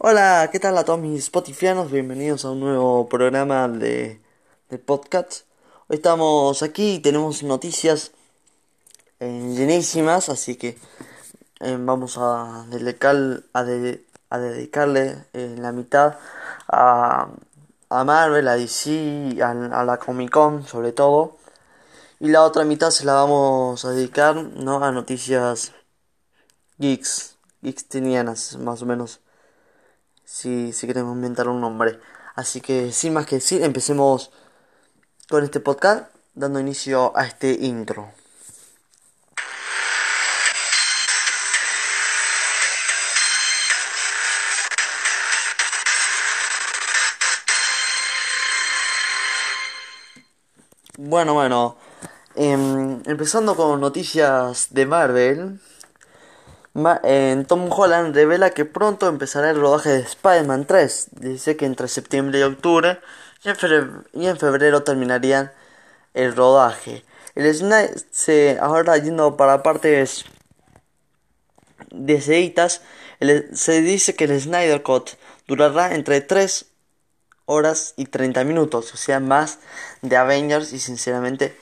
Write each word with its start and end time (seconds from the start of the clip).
Hola, 0.00 0.48
¿qué 0.52 0.60
tal 0.60 0.78
a 0.78 0.84
todos 0.84 1.00
mis 1.00 1.24
Spotifyanos? 1.24 1.90
Bienvenidos 1.90 2.44
a 2.44 2.52
un 2.52 2.60
nuevo 2.60 3.08
programa 3.08 3.66
de, 3.66 4.20
de 4.70 4.78
podcast. 4.78 5.42
Hoy 5.88 5.96
estamos 5.96 6.62
aquí 6.62 6.94
y 6.94 6.98
tenemos 7.00 7.42
noticias 7.42 8.12
eh, 9.18 9.52
llenísimas, 9.56 10.28
así 10.28 10.54
que 10.54 10.78
eh, 11.60 11.76
vamos 11.80 12.16
a, 12.16 12.64
dedicar, 12.70 13.42
a, 13.52 13.60
a 14.30 14.38
dedicarle 14.38 15.24
eh, 15.32 15.56
la 15.58 15.72
mitad 15.72 16.16
a, 16.68 17.28
a, 17.90 18.04
Marvel, 18.04 18.46
a 18.46 18.54
DC, 18.54 19.42
a, 19.42 19.84
la 19.84 19.98
Comic 19.98 20.30
Con 20.30 20.64
sobre 20.64 20.92
todo. 20.92 21.38
Y 22.20 22.28
la 22.28 22.44
otra 22.44 22.64
mitad 22.64 22.90
se 22.90 23.04
la 23.04 23.14
vamos 23.14 23.84
a 23.84 23.90
dedicar 23.90 24.36
¿no? 24.36 24.84
a 24.84 24.92
noticias 24.92 25.72
geeks, 26.78 27.36
geeks 27.62 27.86
más 28.58 28.82
o 28.82 28.86
menos 28.86 29.20
si, 30.38 30.72
si 30.72 30.86
queremos 30.86 31.16
inventar 31.16 31.48
un 31.48 31.60
nombre. 31.60 31.98
Así 32.36 32.60
que 32.60 32.92
sin 32.92 33.12
más 33.12 33.26
que 33.26 33.36
decir, 33.36 33.62
empecemos 33.64 34.30
con 35.28 35.42
este 35.44 35.58
podcast 35.60 36.14
dando 36.34 36.60
inicio 36.60 37.12
a 37.16 37.26
este 37.26 37.50
intro. 37.52 38.12
Bueno, 50.96 51.34
bueno, 51.34 51.76
em, 52.36 53.02
empezando 53.06 53.56
con 53.56 53.80
noticias 53.80 54.68
de 54.70 54.86
Marvel, 54.86 55.60
en 57.02 57.44
Tom 57.44 57.68
Holland 57.70 58.14
revela 58.14 58.50
que 58.50 58.64
pronto 58.64 59.08
empezará 59.08 59.50
el 59.50 59.60
rodaje 59.60 59.90
de 59.90 60.00
Spider-Man 60.00 60.66
3. 60.66 61.08
Dice 61.12 61.56
que 61.56 61.66
entre 61.66 61.88
septiembre 61.88 62.40
y 62.40 62.42
octubre 62.42 63.00
y 63.42 63.48
en, 64.26 64.36
febrero, 64.36 64.82
terminarían 64.82 65.52
el 66.14 66.34
rodaje. 66.34 67.04
El 67.34 67.52
Snyder 67.54 67.94
se 68.10 68.58
ahora 68.60 68.96
yendo 68.98 69.36
para 69.36 69.62
partes 69.62 70.24
deseitas, 71.90 72.82
se 73.52 73.80
dice 73.80 74.14
que 74.14 74.24
el 74.24 74.40
Snyder 74.40 74.82
Cut 74.82 75.10
durará 75.46 75.94
entre 75.94 76.20
3 76.20 76.66
horas 77.46 77.94
y 77.96 78.06
30 78.06 78.44
minutos, 78.44 78.92
o 78.92 78.96
sea, 78.96 79.20
más 79.20 79.58
de 80.02 80.16
Avengers 80.16 80.72
y 80.72 80.78
sinceramente 80.78 81.56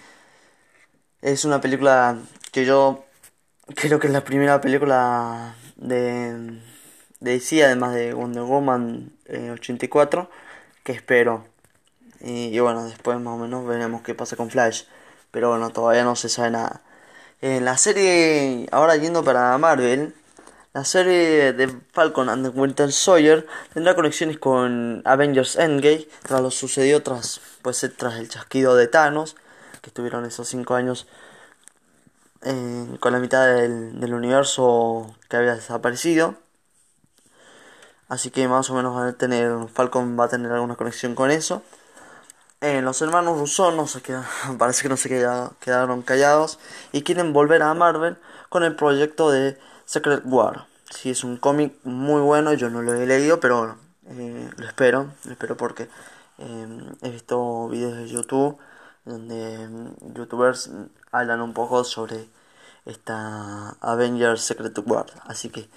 es 1.22 1.44
una 1.44 1.60
película 1.60 2.18
que 2.52 2.64
yo 2.64 3.05
creo 3.74 3.98
que 3.98 4.06
es 4.06 4.12
la 4.12 4.24
primera 4.24 4.60
película 4.60 5.54
de, 5.76 6.60
de 7.20 7.32
DC, 7.32 7.64
además 7.64 7.94
de 7.94 8.14
Wonder 8.14 8.44
Woman 8.44 9.12
84, 9.28 10.22
eh, 10.22 10.36
que 10.84 10.92
espero. 10.92 11.46
Y, 12.20 12.58
bueno, 12.60 12.84
después 12.84 13.18
más 13.20 13.34
o 13.34 13.38
menos 13.38 13.66
veremos 13.66 14.02
qué 14.02 14.14
pasa 14.14 14.36
con 14.36 14.50
Flash. 14.50 14.84
Pero 15.30 15.50
bueno, 15.50 15.70
todavía 15.70 16.04
no 16.04 16.16
se 16.16 16.28
sabe 16.28 16.50
nada. 16.50 16.82
En 17.42 17.64
la 17.64 17.76
serie, 17.76 18.66
ahora 18.72 18.96
yendo 18.96 19.22
para 19.22 19.56
Marvel, 19.58 20.14
la 20.72 20.84
serie 20.84 21.52
de 21.52 21.68
Falcon 21.92 22.28
and 22.28 22.50
the 22.50 22.58
Winter 22.58 22.90
Soldier 22.92 23.46
tendrá 23.74 23.94
conexiones 23.94 24.38
con 24.38 25.02
Avengers 25.04 25.56
Endgame, 25.56 26.08
tras 26.22 26.40
lo 26.40 26.50
sucedió 26.50 27.02
tras, 27.02 27.40
pues, 27.62 27.86
tras 27.96 28.14
el 28.14 28.28
chasquido 28.28 28.76
de 28.76 28.86
Thanos, 28.86 29.36
que 29.82 29.90
estuvieron 29.90 30.24
esos 30.24 30.48
5 30.48 30.74
años 30.74 31.06
con 33.00 33.12
la 33.12 33.18
mitad 33.18 33.46
del, 33.46 34.14
universo 34.14 35.14
que 35.28 35.36
había 35.36 35.54
desaparecido. 35.54 36.34
Así 38.08 38.30
que 38.30 38.46
más 38.46 38.70
o 38.70 38.74
menos 38.74 38.96
va 38.96 39.08
a 39.08 39.12
tener, 39.14 39.52
Falcon 39.72 40.18
va 40.18 40.24
a 40.24 40.28
tener 40.28 40.52
alguna 40.52 40.76
conexión 40.76 41.14
con 41.14 41.30
eso. 41.30 41.62
Eh, 42.60 42.80
los 42.82 43.02
hermanos 43.02 43.38
Rousseau 43.38 43.72
no 43.72 43.86
se 43.86 44.00
parece 44.58 44.82
que 44.82 44.88
no 44.88 44.96
se 44.96 45.08
quedaron 45.08 46.02
callados 46.02 46.58
y 46.92 47.02
quieren 47.02 47.32
volver 47.32 47.62
a 47.62 47.74
Marvel 47.74 48.16
con 48.48 48.62
el 48.62 48.76
proyecto 48.76 49.30
de 49.30 49.58
Secret 49.84 50.22
War. 50.24 50.66
Si 50.90 51.10
es 51.10 51.24
un 51.24 51.36
cómic 51.36 51.74
muy 51.84 52.20
bueno, 52.20 52.52
yo 52.54 52.70
no 52.70 52.80
lo 52.80 52.94
he 52.94 53.06
leído, 53.06 53.40
pero 53.40 53.76
eh, 54.06 54.50
lo 54.56 54.66
espero, 54.66 55.12
lo 55.24 55.32
espero 55.32 55.56
porque 55.56 55.88
eh, 56.38 56.92
he 57.02 57.10
visto 57.10 57.68
videos 57.68 57.96
de 57.96 58.08
YouTube 58.08 58.58
donde 59.06 59.68
youtubers 60.14 60.70
hablan 61.12 61.40
un 61.40 61.54
poco 61.54 61.84
sobre 61.84 62.28
esta 62.84 63.70
Avengers 63.80 64.42
Secret 64.42 64.76
War. 64.86 65.06
Así 65.26 65.48
que 65.50 65.68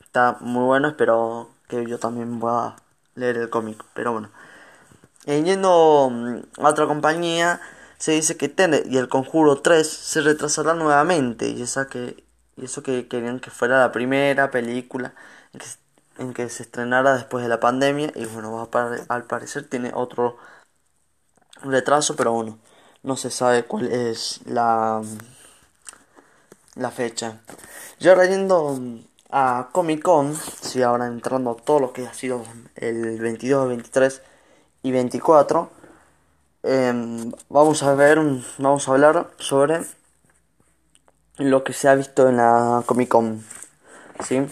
está 0.00 0.36
muy 0.40 0.64
bueno, 0.64 0.88
espero 0.88 1.50
que 1.68 1.86
yo 1.86 1.98
también 1.98 2.40
pueda 2.40 2.76
leer 3.14 3.38
el 3.38 3.50
cómic. 3.50 3.84
Pero 3.94 4.12
bueno, 4.12 4.30
eh, 5.26 5.42
yendo 5.42 6.10
mm, 6.10 6.64
a 6.64 6.68
otra 6.68 6.86
compañía, 6.86 7.60
se 7.98 8.12
dice 8.12 8.36
que 8.36 8.48
Tenet 8.48 8.86
y 8.86 8.98
el 8.98 9.08
Conjuro 9.08 9.62
3 9.62 9.88
se 9.88 10.20
retrasarán 10.22 10.78
nuevamente. 10.78 11.48
Y, 11.48 11.62
esa 11.62 11.86
que, 11.86 12.24
y 12.56 12.64
eso 12.64 12.82
que 12.82 13.08
querían 13.08 13.40
que 13.40 13.50
fuera 13.50 13.80
la 13.80 13.92
primera 13.92 14.50
película 14.50 15.14
en 16.18 16.34
que, 16.34 16.48
se 16.48 16.62
estrenara 16.64 17.14
después 17.14 17.42
de 17.44 17.48
la 17.48 17.60
pandemia. 17.60 18.12
Y 18.14 18.26
bueno, 18.26 18.68
al 19.08 19.24
parecer 19.24 19.68
tiene 19.68 19.92
otro 19.94 20.36
retraso, 21.62 22.16
pero 22.16 22.32
bueno, 22.32 22.58
no 23.02 23.16
se 23.16 23.30
sabe 23.30 23.64
cuál 23.64 23.92
es 23.92 24.40
la 24.46 25.02
la 26.74 26.90
fecha. 26.90 27.40
Yo 27.98 28.12
ahora 28.12 28.26
yendo 28.26 28.78
a 29.30 29.68
Comic 29.72 30.02
Con, 30.02 30.34
si 30.34 30.82
ahora 30.82 31.06
entrando 31.06 31.54
todo 31.54 31.80
lo 31.80 31.92
que 31.92 32.06
ha 32.06 32.14
sido 32.14 32.44
el 32.76 33.20
22, 33.20 33.68
23 33.68 34.22
y 34.82 34.92
24, 34.92 35.70
em, 36.62 37.32
vamos 37.48 37.82
a 37.82 37.94
ver, 37.94 38.18
vamos 38.58 38.88
a 38.88 38.92
hablar 38.92 39.30
sobre 39.38 39.82
lo 41.38 41.64
que 41.64 41.72
se 41.72 41.88
ha 41.88 41.94
visto 41.94 42.28
en 42.28 42.36
la 42.38 42.82
Comic 42.86 43.08
Con. 43.08 43.44
¿sí? 44.24 44.46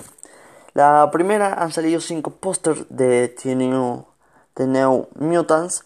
La 0.75 1.09
primera 1.13 1.55
han 1.55 1.73
salido 1.73 2.01
5 2.01 2.31
pósters 2.33 2.85
de 2.89 3.29
The 3.29 3.55
New, 3.55 4.07
Mutants 5.15 5.85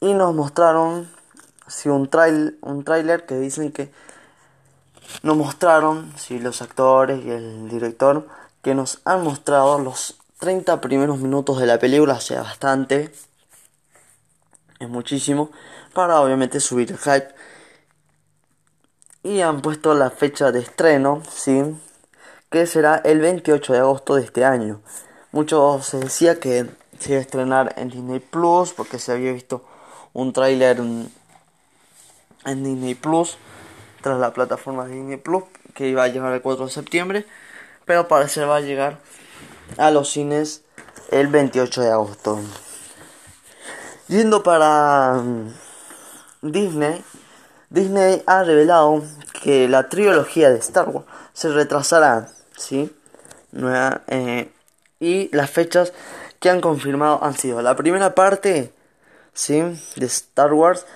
y 0.00 0.14
nos 0.14 0.34
mostraron 0.34 1.15
sí, 1.66 1.88
un, 1.88 2.08
trail, 2.08 2.58
un 2.62 2.84
trailer 2.84 3.26
que 3.26 3.36
dicen 3.36 3.72
que 3.72 3.90
nos 5.22 5.36
mostraron, 5.36 6.12
sí, 6.16 6.38
los 6.38 6.62
actores 6.62 7.24
y 7.24 7.30
el 7.30 7.68
director, 7.68 8.26
que 8.62 8.74
nos 8.74 9.00
han 9.04 9.22
mostrado 9.22 9.78
los 9.78 10.18
30 10.38 10.80
primeros 10.80 11.18
minutos 11.18 11.58
de 11.58 11.66
la 11.66 11.78
película, 11.78 12.14
o 12.14 12.20
sea, 12.20 12.42
bastante, 12.42 13.12
es 14.78 14.88
muchísimo, 14.88 15.50
para 15.94 16.20
obviamente 16.20 16.60
subir 16.60 16.90
el 16.90 16.98
hype. 16.98 17.28
Y 19.22 19.40
han 19.40 19.62
puesto 19.62 19.94
la 19.94 20.10
fecha 20.10 20.52
de 20.52 20.60
estreno, 20.60 21.22
sí, 21.30 21.62
que 22.50 22.66
será 22.66 22.96
el 22.96 23.20
28 23.20 23.72
de 23.72 23.78
agosto 23.78 24.14
de 24.14 24.22
este 24.24 24.44
año. 24.44 24.80
Muchos 25.32 25.86
se 25.86 25.98
decía 25.98 26.38
que 26.38 26.66
se 26.98 27.12
iba 27.12 27.18
a 27.18 27.22
estrenar 27.22 27.74
en 27.76 27.88
Disney 27.88 28.20
Plus, 28.20 28.72
porque 28.72 28.98
se 28.98 29.12
había 29.12 29.32
visto 29.32 29.64
un 30.12 30.32
tráiler 30.32 30.80
en 32.46 32.64
Disney 32.64 32.94
Plus 32.94 33.36
tras 34.00 34.18
la 34.18 34.32
plataforma 34.32 34.86
de 34.86 34.94
Disney 34.94 35.16
Plus 35.18 35.44
que 35.74 35.88
iba 35.88 36.04
a 36.04 36.08
llegar 36.08 36.32
el 36.32 36.40
4 36.40 36.66
de 36.66 36.72
septiembre, 36.72 37.26
pero 37.84 38.08
parece 38.08 38.40
que 38.40 38.46
va 38.46 38.56
a 38.56 38.60
llegar 38.60 38.98
a 39.76 39.90
los 39.90 40.10
cines 40.10 40.62
el 41.10 41.28
28 41.28 41.82
de 41.82 41.90
agosto. 41.90 42.40
Yendo 44.08 44.42
para 44.42 45.14
mm, 45.22 45.52
Disney, 46.42 47.04
Disney 47.68 48.22
ha 48.26 48.44
revelado 48.44 49.02
que 49.42 49.68
la 49.68 49.88
trilogía 49.88 50.50
de 50.50 50.58
Star 50.58 50.88
Wars 50.88 51.06
se 51.32 51.50
retrasará, 51.50 52.28
¿sí? 52.56 52.90
Eh, 54.08 54.50
y 55.00 55.34
las 55.36 55.50
fechas 55.50 55.92
que 56.40 56.50
han 56.50 56.60
confirmado 56.60 57.22
han 57.22 57.36
sido 57.36 57.60
la 57.62 57.76
primera 57.76 58.14
parte, 58.14 58.72
¿sí? 59.34 59.60
De 59.96 60.06
Star 60.06 60.52
Wars 60.52 60.86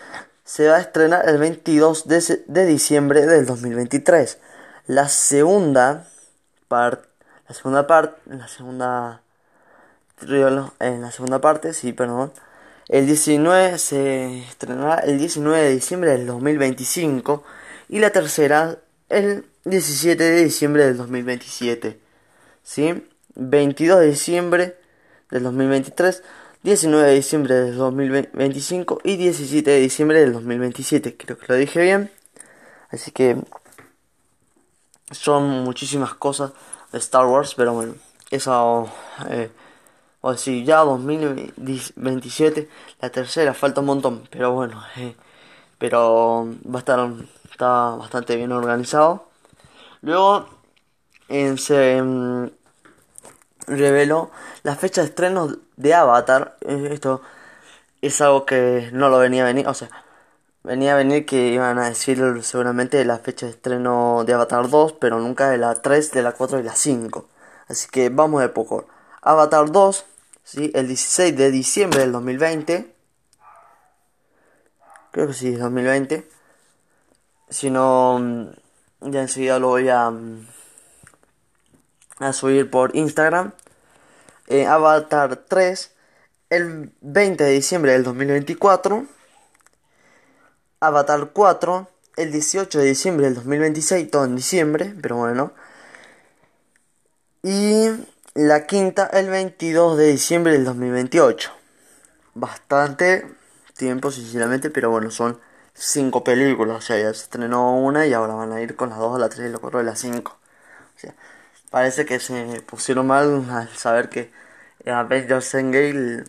se 0.50 0.66
va 0.66 0.78
a 0.78 0.80
estrenar 0.80 1.28
el 1.28 1.38
22 1.38 2.08
de, 2.08 2.66
diciembre 2.66 3.24
del 3.24 3.46
2023. 3.46 4.36
La 4.88 5.08
segunda 5.08 6.08
parte, 6.66 7.06
la 7.46 7.54
segunda 7.54 7.86
parte, 7.86 8.20
la 8.26 8.48
segunda 8.48 9.22
en 10.80 11.02
la 11.02 11.12
segunda 11.12 11.40
parte, 11.40 11.72
sí, 11.72 11.92
perdón. 11.92 12.32
El 12.88 13.06
19 13.06 13.78
se 13.78 14.40
estrenará 14.40 14.96
el 14.96 15.18
19 15.18 15.56
de 15.56 15.70
diciembre 15.70 16.10
del 16.10 16.26
2025 16.26 17.44
y 17.88 18.00
la 18.00 18.10
tercera 18.10 18.76
el 19.08 19.46
17 19.66 20.20
de 20.20 20.42
diciembre 20.42 20.84
del 20.84 20.96
2027. 20.96 22.00
¿Sí? 22.64 23.06
22 23.36 24.00
de 24.00 24.06
diciembre 24.08 24.76
del 25.30 25.44
2023 25.44 26.24
19 26.62 27.08
de 27.08 27.14
diciembre 27.14 27.54
del 27.54 27.76
2025 27.76 29.00
y 29.04 29.16
17 29.16 29.70
de 29.70 29.80
diciembre 29.80 30.20
del 30.20 30.32
2027. 30.34 31.16
Creo 31.16 31.38
que 31.38 31.46
lo 31.48 31.54
dije 31.54 31.80
bien. 31.80 32.10
Así 32.90 33.12
que 33.12 33.36
son 35.10 35.64
muchísimas 35.64 36.14
cosas 36.14 36.52
de 36.92 36.98
Star 36.98 37.26
Wars, 37.26 37.54
pero 37.54 37.72
bueno, 37.74 37.94
Eso, 38.30 38.88
eh, 39.28 39.50
o 40.20 40.34
si 40.36 40.64
ya 40.64 40.78
2027, 40.80 42.68
la 43.00 43.10
tercera, 43.10 43.54
falta 43.54 43.80
un 43.80 43.86
montón, 43.86 44.28
pero 44.30 44.52
bueno, 44.52 44.82
eh, 44.96 45.16
pero 45.78 46.46
va 46.66 46.78
a 46.78 46.80
estar, 46.80 47.10
está 47.50 47.96
bastante 47.96 48.36
bien 48.36 48.52
organizado. 48.52 49.28
Luego 50.02 50.46
se 51.56 52.02
mm, 52.02 52.50
reveló 53.76 54.30
la 54.62 54.76
fecha 54.76 55.00
de 55.00 55.08
estreno 55.08 55.56
de 55.76 55.94
Avatar. 55.94 56.56
Esto 56.60 57.22
es 58.02 58.20
algo 58.20 58.46
que 58.46 58.90
no 58.92 59.08
lo 59.08 59.18
venía 59.18 59.42
a 59.42 59.46
venir, 59.46 59.68
o 59.68 59.74
sea, 59.74 59.90
venía 60.62 60.94
a 60.94 60.96
venir 60.96 61.26
que 61.26 61.48
iban 61.48 61.78
a 61.78 61.88
decir 61.88 62.18
seguramente 62.42 63.04
la 63.04 63.18
fecha 63.18 63.46
de 63.46 63.52
estreno 63.52 64.24
de 64.24 64.34
Avatar 64.34 64.68
2, 64.68 64.94
pero 64.94 65.18
nunca 65.20 65.50
de 65.50 65.58
la 65.58 65.74
3, 65.74 66.12
de 66.12 66.22
la 66.22 66.32
4 66.32 66.60
y 66.60 66.62
la 66.62 66.74
5. 66.74 67.28
Así 67.68 67.88
que 67.88 68.08
vamos 68.08 68.42
de 68.42 68.48
poco. 68.48 68.86
Avatar 69.22 69.70
2, 69.70 70.04
¿sí? 70.44 70.70
el 70.74 70.88
16 70.88 71.36
de 71.36 71.50
diciembre 71.50 72.00
del 72.00 72.12
2020. 72.12 72.94
Creo 75.12 75.26
que 75.26 75.34
sí, 75.34 75.52
2020. 75.52 76.28
Si 77.48 77.70
no, 77.70 78.18
mm, 78.20 79.10
ya 79.10 79.22
enseguida 79.22 79.58
lo 79.58 79.68
voy 79.68 79.88
a, 79.88 80.10
mm, 80.10 80.46
a 82.20 82.32
subir 82.32 82.70
por 82.70 82.94
Instagram. 82.94 83.52
Eh, 84.46 84.66
Avatar 84.66 85.36
3 85.48 85.90
el 86.50 86.92
20 87.00 87.44
de 87.44 87.50
diciembre 87.50 87.92
del 87.92 88.04
2024. 88.04 89.06
Avatar 90.80 91.30
4 91.32 91.88
el 92.16 92.32
18 92.32 92.78
de 92.78 92.84
diciembre 92.84 93.26
del 93.26 93.34
2026, 93.34 94.10
todo 94.10 94.24
en 94.24 94.36
diciembre, 94.36 94.94
pero 95.00 95.16
bueno. 95.16 95.52
Y 97.42 97.88
la 98.34 98.66
quinta 98.66 99.06
el 99.06 99.30
22 99.30 99.96
de 99.96 100.08
diciembre 100.08 100.52
del 100.52 100.64
2028. 100.64 101.50
Bastante 102.34 103.26
tiempo, 103.76 104.10
sinceramente, 104.10 104.70
pero 104.70 104.90
bueno, 104.90 105.10
son 105.10 105.40
cinco 105.72 106.22
películas. 106.24 106.76
O 106.76 106.80
sea, 106.80 106.98
ya 106.98 107.12
se 107.14 107.22
estrenó 107.24 107.76
una 107.78 108.06
y 108.06 108.12
ahora 108.12 108.34
van 108.34 108.52
a 108.52 108.60
ir 108.60 108.76
con 108.76 108.90
las 108.90 108.98
2, 108.98 109.18
la 109.18 109.28
3 109.28 109.48
y 109.48 109.52
la 109.52 109.58
4 109.58 109.80
y 109.80 109.84
la 109.84 109.96
5. 109.96 110.32
O 110.32 110.98
sea, 110.98 111.14
parece 111.70 112.04
que 112.04 112.20
se 112.20 112.62
pusieron 112.62 113.06
mal 113.06 113.46
al 113.50 113.68
saber 113.70 114.08
que 114.08 114.30
Avengers 114.86 115.54
Endgame 115.54 116.24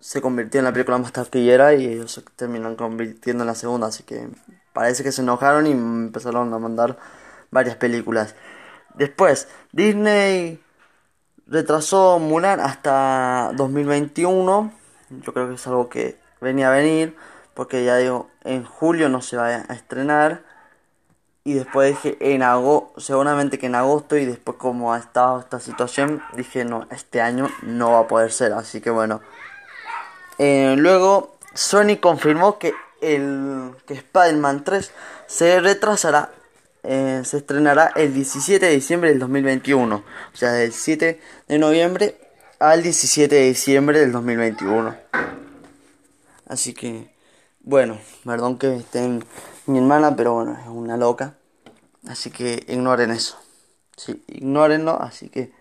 se 0.00 0.20
convirtió 0.20 0.60
en 0.60 0.64
la 0.64 0.72
película 0.72 0.98
más 0.98 1.12
taquillera 1.12 1.74
y 1.74 1.86
ellos 1.86 2.12
se 2.12 2.22
terminan 2.36 2.76
convirtiendo 2.76 3.42
en 3.42 3.48
la 3.48 3.54
segunda, 3.54 3.88
así 3.88 4.04
que 4.04 4.28
parece 4.72 5.02
que 5.02 5.12
se 5.12 5.22
enojaron 5.22 5.66
y 5.66 5.72
empezaron 5.72 6.52
a 6.54 6.58
mandar 6.58 6.98
varias 7.50 7.76
películas. 7.76 8.34
Después, 8.94 9.48
Disney 9.72 10.60
retrasó 11.46 12.18
Mulan 12.18 12.60
hasta 12.60 13.52
2021. 13.56 14.72
Yo 15.10 15.32
creo 15.32 15.48
que 15.48 15.54
es 15.54 15.66
algo 15.66 15.88
que 15.88 16.18
venía 16.40 16.68
a 16.68 16.72
venir, 16.72 17.16
porque 17.54 17.84
ya 17.84 17.96
digo, 17.96 18.30
en 18.44 18.64
julio 18.64 19.08
no 19.08 19.22
se 19.22 19.36
va 19.36 19.46
a 19.46 19.74
estrenar. 19.74 20.42
Y 21.48 21.54
después 21.54 21.94
dije, 21.94 22.18
en 22.20 22.42
agosto, 22.42 23.00
seguramente 23.00 23.58
que 23.58 23.64
en 23.64 23.74
agosto, 23.74 24.18
y 24.18 24.26
después 24.26 24.58
como 24.58 24.92
ha 24.92 24.98
estado 24.98 25.40
esta 25.40 25.60
situación, 25.60 26.22
dije, 26.34 26.66
no, 26.66 26.86
este 26.90 27.22
año 27.22 27.48
no 27.62 27.92
va 27.92 28.00
a 28.00 28.06
poder 28.06 28.32
ser. 28.32 28.52
Así 28.52 28.82
que 28.82 28.90
bueno, 28.90 29.22
eh, 30.36 30.74
luego, 30.76 31.38
Sony 31.54 31.96
confirmó 32.02 32.58
que 32.58 32.74
el 33.00 33.70
que 33.86 33.94
Spider-Man 33.94 34.62
3 34.62 34.92
se 35.26 35.58
retrasará, 35.60 36.28
eh, 36.82 37.22
se 37.24 37.38
estrenará 37.38 37.92
el 37.96 38.12
17 38.12 38.66
de 38.66 38.72
diciembre 38.72 39.08
del 39.08 39.18
2021, 39.18 39.96
o 39.96 40.36
sea, 40.36 40.52
del 40.52 40.74
7 40.74 41.18
de 41.48 41.58
noviembre 41.58 42.20
al 42.58 42.82
17 42.82 43.34
de 43.34 43.44
diciembre 43.46 44.00
del 44.00 44.12
2021. 44.12 44.94
Así 46.46 46.74
que, 46.74 47.08
bueno, 47.68 47.98
perdón 48.24 48.56
que 48.56 48.76
estén 48.76 49.22
mi 49.66 49.76
hermana, 49.76 50.16
pero 50.16 50.32
bueno, 50.32 50.58
es 50.58 50.66
una 50.68 50.96
loca. 50.96 51.36
Así 52.08 52.30
que 52.30 52.64
ignoren 52.66 53.10
eso. 53.10 53.38
Sí, 53.94 54.24
ignórenlo. 54.26 54.98
Así 55.02 55.28
que 55.28 55.52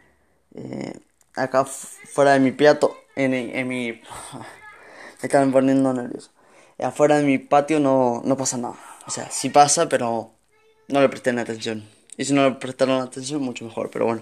eh, 0.55 1.01
acá 1.35 1.65
fuera 1.65 2.31
de 2.31 2.39
mi 2.39 2.53
plato, 2.53 2.95
en, 3.17 3.33
en 3.33 3.67
mi 3.67 3.91
me 3.91 4.01
estaban 5.21 5.51
poniendo 5.51 5.91
nervioso. 5.91 6.31
Afuera 6.79 7.17
de 7.17 7.25
mi 7.25 7.39
patio 7.39 7.81
no, 7.81 8.21
no 8.23 8.37
pasa 8.37 8.57
nada. 8.57 8.75
O 9.05 9.11
sea, 9.11 9.29
sí 9.29 9.49
pasa, 9.49 9.89
pero 9.89 10.31
no 10.87 11.01
le 11.01 11.09
presten 11.09 11.39
atención. 11.39 11.89
Y 12.15 12.23
si 12.23 12.31
no 12.33 12.45
le 12.45 12.55
prestaron 12.55 13.01
atención, 13.01 13.41
mucho 13.41 13.65
mejor. 13.65 13.89
Pero 13.91 14.05
bueno, 14.05 14.21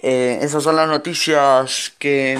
eh, 0.00 0.38
esas 0.40 0.62
son 0.62 0.76
las 0.76 0.88
noticias 0.88 1.92
que, 1.98 2.38